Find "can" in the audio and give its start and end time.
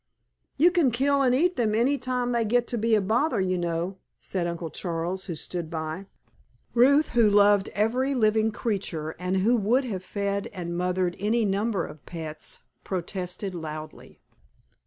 0.71-0.89